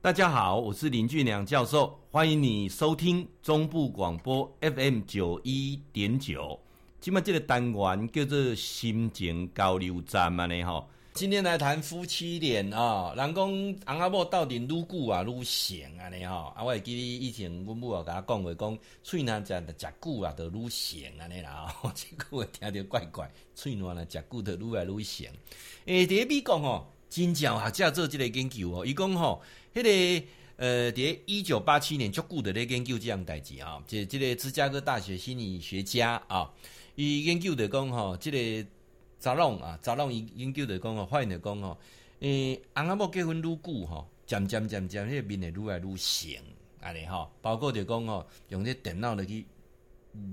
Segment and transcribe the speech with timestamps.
[0.00, 6.56] 大家好，我是林俊良教授，欢迎你收听中部广播 FM 九一点九。
[7.00, 10.88] 今麦这个单元叫做心情交流站嘛呢吼。
[11.14, 16.52] 今天来谈夫妻脸啊，人讲翁仔某到底愈久啊愈贤啊呢吼。
[16.54, 21.74] 啊，我会记得以前阮母啊甲我讲过，讲喙若食得食久啊，都愈贤啊呢啦。
[21.76, 25.32] 吼 这句话听着怪怪，喙若呢食久，都愈来愈贤。
[25.86, 29.42] 诶，第一比讲吼，真正学者做即个研究哦，伊讲吼。
[29.74, 30.26] 迄、个
[30.56, 36.50] 呃，伫一九八七年，足久的咧研究这样代志啊，即即个芝加哥大学心理学家啊，
[36.96, 38.68] 伊研究的讲吼，即个
[39.20, 41.78] 查拢啊，查拢伊研究的讲吼，发现的讲吼，
[42.18, 46.42] 诶，翁仔某结婚愈久吼，渐渐渐渐，迄个面会愈来愈贤，
[46.80, 49.46] 安尼吼，包括就讲吼，用这电脑来去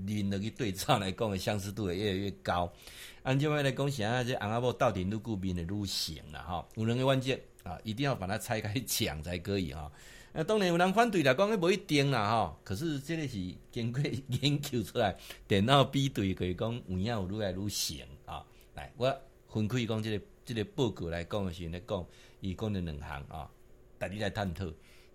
[0.06, 2.72] 认来去对照来讲，的相似度会越来越高。
[3.22, 7.40] 按这样来讲，现在这翁仔某到底愈久面会愈贤了哈，有两个关键。
[7.64, 9.90] 啊，一定要把它拆开讲才可以哈。
[10.32, 12.56] 那当然有人反对啦，讲不一定啦哈。
[12.62, 14.00] 可是这个是经过
[14.40, 15.16] 研究出来，
[15.48, 18.46] 电脑比对可以讲有影有愈来愈贤啊。
[18.74, 19.12] 来，我
[19.48, 22.06] 分开讲这个这个报告来讲的时候来讲，
[22.40, 23.50] 伊讲的两项啊，
[23.98, 24.64] 带你来探讨。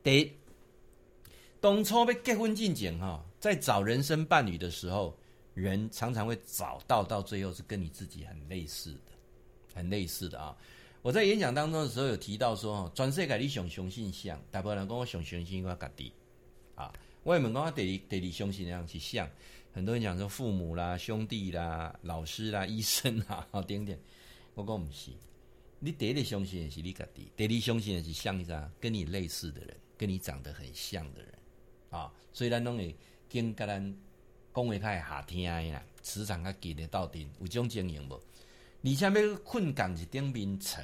[0.04, 0.32] 第一，
[1.62, 5.16] 当初要结婚进前哈，在找人生伴侣的时候，
[5.54, 9.12] 人常常会找到到最后是跟你自己很类似的，
[9.76, 10.58] 很类似的啊。
[11.04, 16.12] 我在演讲当中的时候有提到说，哈，转世界你上相信像，大部分人跟我上相信我家己，
[16.74, 19.30] 啊，我也问讲我第二第二相信的人是像，
[19.72, 24.00] 很多人讲说父母啦、兄弟啦、老师啦、医生啦，好点点，
[24.56, 25.12] 我讲不是，
[25.78, 31.32] 你第一个相信的是你家己，第二相信的是像啥，跟你类似的人，跟你长得很像的人，
[31.92, 32.96] 啊，所以咱拢会
[33.30, 33.98] 跟跟咱
[34.54, 38.20] 讲话较好听的啦，磁场较紧的到底有这种经营无？
[38.82, 40.84] 你下面困港是丁冰层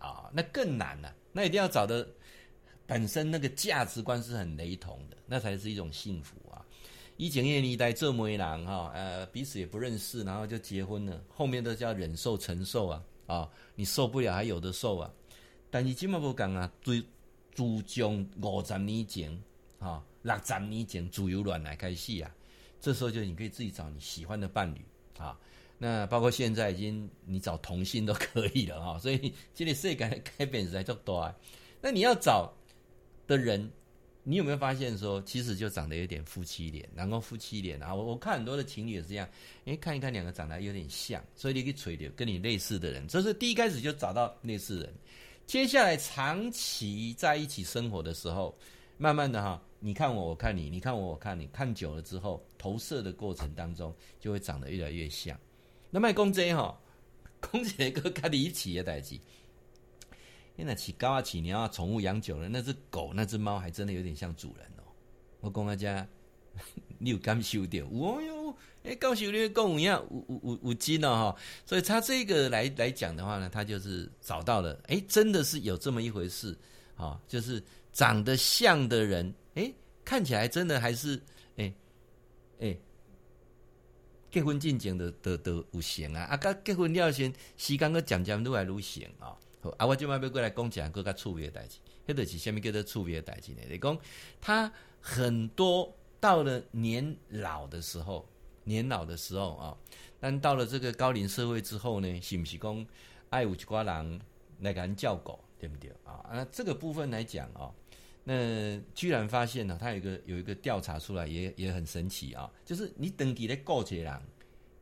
[0.00, 1.14] 啊，那更难了、啊。
[1.30, 2.08] 那一定要找的
[2.84, 6.64] 本身那个价值观是很雷同的，那才是一种幸福啊。
[7.16, 15.12] 以前业一代做媒人哈，呃，彼此也不认识，然后就结婚了，后面都叫忍受承受啊啊，你受不了还有的受啊。
[15.70, 17.04] 但是今嘛不讲啊，最
[17.52, 19.38] 注重五十年前
[19.78, 22.30] 啊，六十年前自由恋爱开始啊，
[22.80, 24.84] 这时候就你可以自己找你喜欢的伴侣
[25.16, 25.38] 啊。
[25.78, 31.34] 那包括现在已经你找同性都可以了哈，所以这个世界改变实在就多啊。
[31.80, 32.52] 那你要找
[33.26, 33.70] 的人，
[34.24, 37.94] 你有没有发现说，其实就长得有点夫妻脸，然后夫妻脸啊。
[37.94, 39.28] 我我看很多的情侣也是这样，
[39.64, 44.92] 哎，看一看两个长得有点像，所以你可以垂掉跟你类似的人，这是第一开始就找到类似人。
[45.46, 48.52] 接下来长期在一起生活的时候，
[48.96, 55.38] 慢慢的哈，你看我，我看你，你看我，我看你，看久了之后，投射的过程当中，就会长得越来越像。
[55.90, 56.78] 那卖公仔哈，
[57.40, 59.18] 讲起个看离奇的代志。
[60.56, 64.82] 因为起高啊起你要，宠物养久了，那只狗那只猫还真的有点像主人哦。
[65.38, 66.04] 我讲大家，
[66.98, 67.78] 你有感受到？
[67.92, 71.36] 哦哟，哎，感受你跟我一样，有有有有劲哦哈。
[71.64, 76.58] 所以他这个来来讲的话呢，他就是找到了，哎，真的是有这么一回事
[76.96, 77.62] 啊，就是
[77.92, 79.72] 长得像的人，哎，
[80.04, 81.20] 看起来真的还是，
[81.56, 81.72] 哎，
[82.60, 82.76] 哎。
[84.30, 89.34] 结婚进前的的的有贤啊，啊，甲结婚了先，时间个渐渐愈来愈贤啊。
[89.62, 93.62] 好，啊，我今麦要过来讲一下个较趣味的代志，迄个是虾米叫做趣味的代志呢？
[93.70, 93.98] 你讲
[94.38, 94.70] 他
[95.00, 98.28] 很多到了年老的时候，
[98.64, 99.74] 年老的时候啊，
[100.20, 102.86] 但到了这个高龄社会之后呢，是不是讲
[103.30, 104.20] 爱有一挂人
[104.60, 106.24] 来甲人叫狗，对不对啊？
[106.32, 107.72] 那，这个部分来讲啊。
[108.24, 114.22] 那居然发现呢，他有一个有一个调查出来也，也很神奇啊，就是你登记的过节人，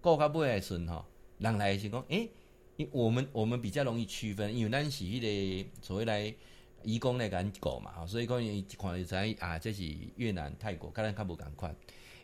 [0.01, 1.07] 过到尾的时候哈，
[1.39, 2.29] 人来是讲，诶，
[2.77, 6.35] 因我们我们比较容易区分，因为咱是迄个所谓来
[6.83, 9.85] 移工来赶狗嘛，所以讲伊一看就知啊，这是
[10.17, 11.73] 越南、泰国，跟咱较无共款。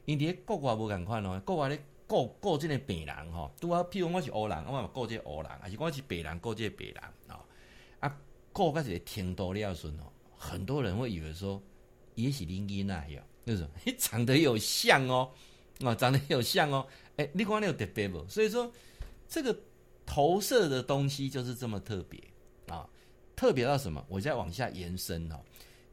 [0.04, 7.44] 因伫国外无共款哦，国外咧顾顾这个病人吼，拄啊，譬如我是黑人，我嘛顾这个黑人，还是我是白人顾这个白人啊，啊，
[8.52, 10.12] 过到一个程度了时候。
[10.36, 11.62] 很多人会以为说，
[12.16, 15.31] 也许林英那样，那种 长得有像哦，
[15.84, 16.84] 啊，长得有像哦，
[17.16, 18.26] 哎，你看那有特别不？
[18.28, 18.72] 所以说，
[19.28, 19.56] 这个
[20.04, 22.20] 投射的东西就是这么特别
[22.66, 22.84] 啊，
[23.37, 24.04] 特别到什么？
[24.08, 25.40] 我再往下延伸哈，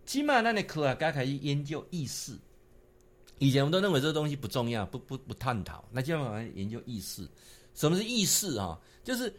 [0.03, 2.35] 起码那你科啊，该开始研究意识，
[3.37, 7.29] 以前我们都认为这个东西不重要，不不不探讨，那现在我们研究意识。
[7.79, 8.77] 什么是意识啊？
[9.05, 9.33] 就是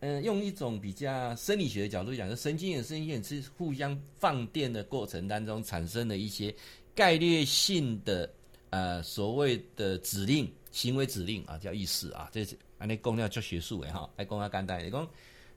[0.00, 6.52] 呃，用一种比较生理学的角度讲，就神经元、神经元是互相放电的过程当中产生的一些
[6.94, 8.32] 概率性的
[8.70, 12.26] 呃所谓的指令、行为指令啊，叫意识啊。
[12.32, 15.06] 这是安尼讲了做学术的哈，来讲啊简单，你讲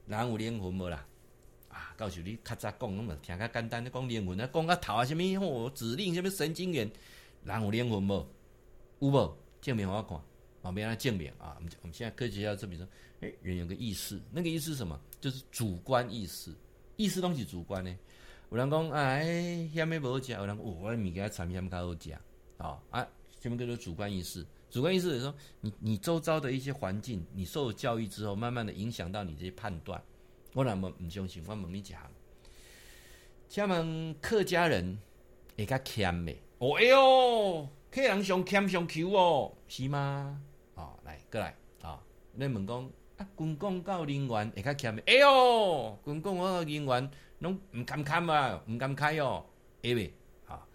[0.06, 1.06] 人有灵魂无啦？
[1.70, 6.92] 啊，告诉你，较早讲，那么听较简单，你讲灵魂啊，讲个头啊，什么吼指令，什么神经元，
[7.46, 8.28] 人有灵魂无？
[9.00, 9.38] 有无？
[9.62, 10.22] 证明给我看，
[10.68, 11.56] 旁边来证明啊。
[11.58, 12.86] 我们我们现在科学家证明说，
[13.22, 15.00] 哎，人有个意识，那个意识是什么？
[15.22, 16.54] 就是主观意识，
[16.98, 17.98] 意识东西主观呢。
[18.52, 20.34] 有人讲，哎，虾米不好食？
[20.34, 22.12] 有人讲，哦，我的物件产品虾米较好食？
[22.58, 23.08] 啊啊，
[23.40, 24.46] 什么叫做主观意识？
[24.70, 30.04] 主观意识就是说，你你周遭的一些环境，你受教育之后，慢慢的影响到你这些判断。
[30.54, 32.10] 我那么唔相信，我问你一下，
[33.48, 34.98] 请问客家人
[35.56, 36.38] 会较谦没？
[36.58, 40.42] 哦哎哟，客人上谦上 Q 哦，是吗？
[40.78, 42.00] 哦，来过来啊，
[42.34, 45.02] 你问讲啊，军公教人员会较谦没？
[45.08, 49.44] 哎哟，军公我人员拢唔敢看啊，唔敢开哦，
[49.84, 50.14] 会未？
[50.48, 50.66] 啊，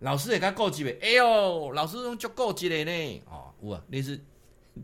[0.00, 1.00] 老师会较顾及袂？
[1.00, 4.20] 哎哟，老师拢足顾及的呢，哦，有啊，你是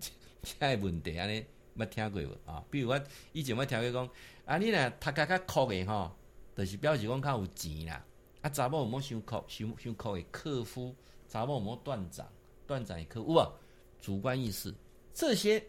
[0.59, 1.45] 这个问题安尼。
[1.77, 2.63] 捌听过无啊？
[2.71, 3.01] 比如我
[3.33, 4.11] 以前我听过讲，
[4.45, 6.13] 啊，你若读较较酷的吼，
[6.55, 8.05] 就是表示讲较有钱啦。
[8.43, 10.95] 啊，查某有冇想酷、想想酷的克夫？
[11.27, 12.27] 查某有冇断掌？
[12.67, 13.51] 断掌的克夫啊？
[14.01, 14.75] 主观意识
[15.13, 15.63] 这些，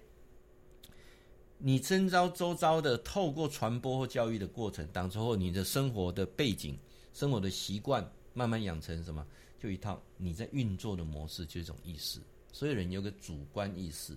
[1.57, 6.78] 你征召周遭的，透过传播或教育的过程当中，或你的生活的背景、
[7.13, 9.25] 生活的习惯，慢慢养成什么？
[9.60, 12.19] 就一套你在运作的模式，就一种意识。
[12.51, 14.13] 所以人有个主观意识。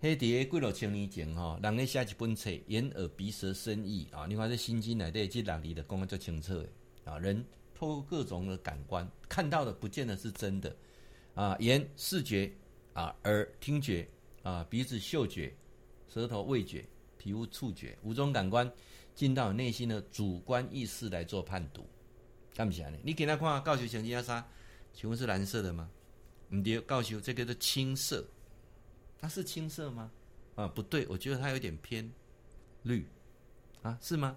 [0.00, 6.68] 迄伫个几落千年前吼，人咧写一本册，眼耳鼻舌身意啊，你看这心经内底这六字的讲得最清楚的
[7.04, 7.18] 啊。
[7.18, 7.44] 人
[7.74, 10.76] 透过各种的感官看到的，不见得是真的
[11.34, 11.56] 啊。
[11.60, 12.52] 眼视觉
[12.98, 14.04] 啊，耳听觉
[14.42, 15.54] 啊，鼻子嗅觉，
[16.08, 16.84] 舌头味觉，
[17.16, 18.68] 皮肤触觉，五种感官
[19.14, 21.86] 进到内心的主观意识来做判读。
[22.56, 22.98] 干不起来呢？
[23.04, 24.44] 你给他看教授成绩阿啥？
[24.92, 25.88] 请问是蓝色的吗？
[26.50, 28.26] 唔对，教授这个是青色。
[29.20, 30.10] 它是青色吗？
[30.56, 32.10] 啊，不对，我觉得它有点偏
[32.82, 33.06] 绿，
[33.80, 34.36] 啊，是吗？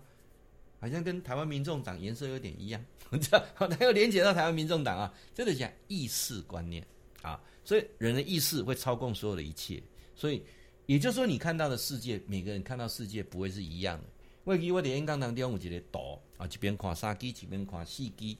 [0.79, 6.85] 好像跟台湾民众党颜色有点一样，我知道， 它又连接到台湾民众党啊，这个讲意识观念
[7.21, 9.81] 啊，所以人的意识会操控所有的一切，
[10.15, 10.43] 所以
[10.85, 14.05] 也就是说，你看到的世界，每个人看到世界不会是一样的。
[14.43, 18.37] 我记我在演讲当中有一个图啊，一边看三 G，一边看四 G，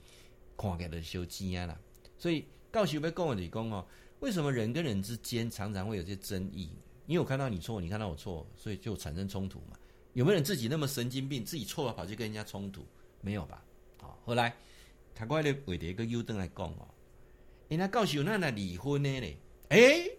[0.57, 1.79] 看起来就小精啊啦。
[2.17, 3.85] 所以教授要讲的是讲哦。
[4.19, 6.69] 为什么人跟人之间常常会有些争议？
[7.07, 9.77] 因为我看到你错，你看到我错，所以就产生冲突嘛。
[10.13, 12.85] 有没有人自己那么神经病，自己错了跑去跟人家冲突？
[13.21, 13.63] 没有吧？
[13.99, 14.55] 好，后来
[15.15, 16.87] 他过来为的一个优等来讲哦，
[17.71, 19.37] 人家告诉我那那离婚呢嘞？
[19.69, 20.09] 哎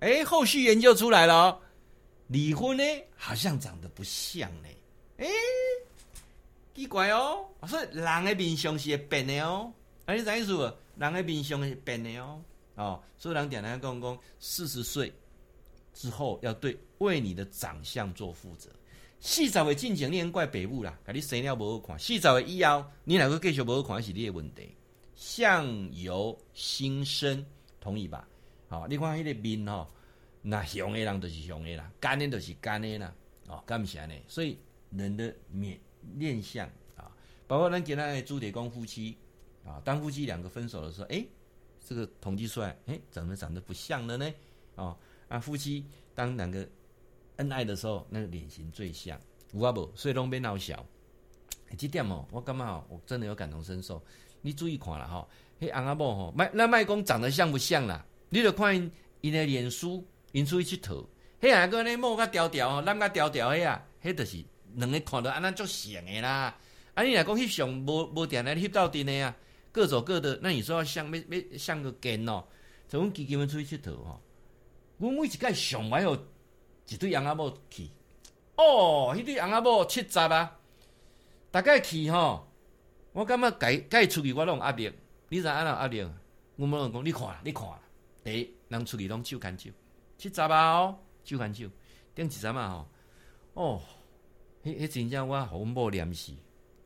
[0.00, 1.60] 哎，后续研究出来了，
[2.28, 2.82] 离婚呢
[3.14, 4.68] 好像长得不像呢。
[5.18, 5.26] 哎，
[6.74, 9.70] 奇怪哦，所以人的面相是会变的哦。
[10.06, 10.74] 哎，你啥意思？
[10.96, 12.40] 人的面相是变的哦。
[12.76, 15.12] 哦，所以人简单讲讲，四十岁
[15.92, 18.70] 之后要对为你的长相做负责。
[19.20, 21.98] 四十岁进前你怪北部啦，给你生了不好看。
[21.98, 24.74] 四十岁以后，你哪个继续不好看是你的问题。
[25.18, 27.44] 相由心生，
[27.80, 28.28] 同意吧？
[28.68, 29.90] 好、哦，你看那个面哈、
[30.42, 33.12] 那凶的人就是凶的啦，干的就是干的啦。
[33.48, 34.14] 哦，干不起来呢。
[34.28, 34.56] 所以
[34.90, 35.76] 人的面
[36.14, 37.10] 面相啊，
[37.48, 39.18] 包括咱今天朱铁公夫妻
[39.64, 41.26] 啊，当夫妻两个分手的时候，诶。
[41.84, 44.32] 这个统计出来，哎，长得长得不像了呢，
[44.76, 45.84] 哦，啊，夫妻
[46.14, 46.68] 当两个
[47.38, 49.20] 恩爱的时候，那个脸型最像，
[49.52, 49.90] 有啊不？
[49.96, 50.86] 所以拢变老小，
[51.76, 54.00] 这点哦，我感觉哦，我真的有感同身受。
[54.40, 55.26] 你注意看了哈，
[55.60, 58.04] 嘿，翁仔某吼，麦那麦讲长得像不像啦？
[58.28, 58.74] 你就看
[59.20, 61.06] 因的脸书，因出去佚佗，
[61.40, 66.56] 嘿，阿个呢，某个调调哦，男个调调嘿啊，嘿，就是两个看到安那足像的啦。
[66.94, 69.34] 啊，你若讲翕相无无定来翕到底的呀？
[69.70, 72.44] 各走各的，那你说要像要要像个根哦？
[72.88, 74.20] 从阮基金们出去佚佗吼，
[74.98, 76.16] 阮每一届上还有
[76.88, 77.88] 一对翁仔某去
[78.56, 80.58] 哦，迄对翁仔某七十啊，
[81.50, 82.47] 大概去吼，
[83.18, 84.92] 我感觉该该出去我拢有压力，
[85.28, 86.08] 你知影安怎压力？
[86.54, 87.80] 阮某讲你看啦，你看啦，
[88.22, 89.70] 第一人出去拢手牵手，
[90.16, 91.68] 七十啊哦，手牵手，
[92.14, 92.88] 顶一阵嘛吼，
[93.54, 93.82] 哦，
[94.62, 96.32] 迄迄真正我互阮某念死。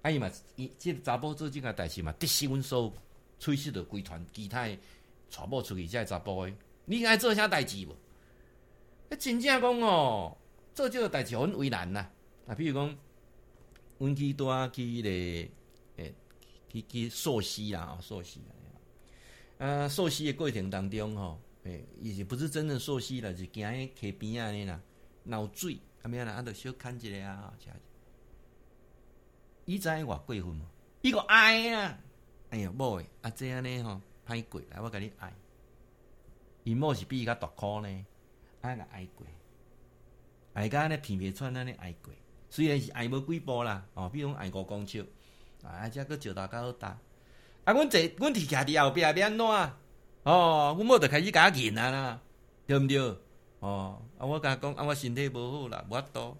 [0.01, 2.91] 啊伊嘛，伊即个查甫做即个代志嘛，得死阮所
[3.39, 4.79] 吹死着规团其他诶
[5.29, 6.55] 娶某出去才查甫诶，
[6.87, 7.95] 你爱做啥代志无？
[9.11, 10.35] 迄，真正讲哦，
[10.73, 12.09] 做即个代志很为难呐。
[12.47, 12.97] 啊，比如讲，
[13.99, 15.51] 阮去拄仔去迄个，
[16.73, 19.67] 去去溯溪啦，溯溪啦。
[19.67, 23.31] 啊，溯溪诶过程当中吼，诶，伊是不是真正溯溪啦？
[23.31, 24.81] 是行迄溪边仔安尼啦，
[25.25, 27.55] 闹水，啊咩啦，啊，着小看一下啊，
[29.65, 30.65] 伊知影我几分无？
[31.03, 31.99] 伊个爱啊！
[32.51, 35.33] 哎呀，某诶，啊这样呢吼，歹过来，我甲你爱。
[36.65, 38.07] 伊某是比伊较大颗呢，
[38.61, 39.27] 爱个爱过，
[40.53, 42.13] 爱甲安尼片片串安尼爱过。
[42.51, 45.05] 虽然是爱无几步啦，哦，比如讲爱五公尺，
[45.63, 46.99] 啊，这个石头较好搭。
[47.65, 49.47] 啊，阮坐，阮伫徛伫后壁，要安怎？
[50.25, 52.21] 哦，阮某就开始甲紧啊啦，
[52.67, 52.99] 对毋对？
[53.61, 56.37] 哦，啊，我甲讲，啊，我身体无好啦，无法度。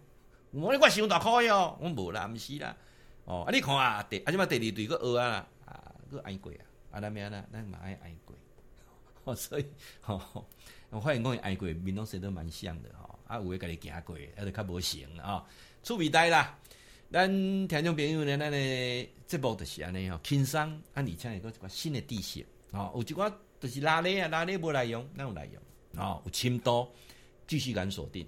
[0.51, 2.77] 我我伤大块哦，我无啦，毋是啦。
[3.25, 6.63] 哦，啊，你看啊，第啊，即摆第二队佫学啊啦，啊，佫爱过啊，
[6.93, 8.37] 啊，咱咩啦，咱嘛爱爱过。
[9.25, 9.67] 哦，所以，
[10.01, 10.45] 吼、哦，
[10.91, 15.45] 我发现讲爱过面拢生得蛮像的吼，啊，有诶家己行过，啊，就较无成啊，
[15.83, 16.59] 趣味代啦。
[17.13, 17.29] 咱
[17.69, 26.89] 听众朋友呢，咱诶节目就是安尼吼，轻松，啊，而且会搁一个新诶知识，哦，有一寡就是拉咧啊，拉咧无内容，咱有内容，哦，有深度，
[27.47, 28.27] 继续敢锁定，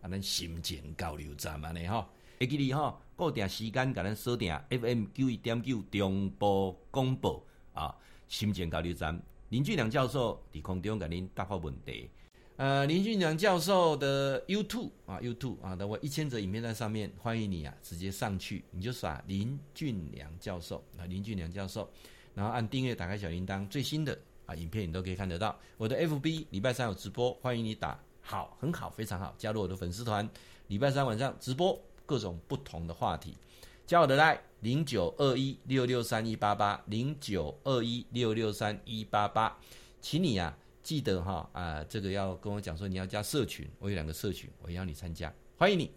[0.00, 2.04] 啊，咱心情交流站安尼吼，
[2.40, 7.40] 会记哩吼，固定时间甲咱锁定 FM 九一点九中波广播
[7.74, 9.22] 啊，心情交流站。
[9.50, 12.10] 林俊良教授伫空中给您答复问题。
[12.56, 21.86] 呃，林俊良教授的 YouTube 啊，YouTube 啊，等我一千则影片在上面，欢迎你啊，直接上去，你就耍林俊良教授啊，林俊良教授，
[22.34, 25.54] 然后按订阅，打开小铃铛，最新的啊影片你都可以看得到。
[25.76, 30.26] 我的 FB 礼拜三有直播，欢迎你打好，很好，非常好，加入我的粉丝团。
[30.68, 33.36] 礼拜三晚上直播各种不同的话题，
[33.86, 34.38] 加我的 LINE。
[34.60, 39.58] 零九二一六六三一八八零九二一六六三一八八，
[40.00, 40.56] 请你啊
[40.86, 45.90] 记得哈啊，这个要跟我讲说你要加社群，我有两个社群，我邀你参加，欢迎你。